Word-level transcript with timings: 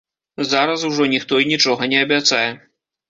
Зараз 0.51 0.85
ужо 0.89 1.05
ніхто 1.13 1.39
і 1.43 1.47
нічога 1.51 1.91
не 1.93 2.03
абяцае. 2.07 2.47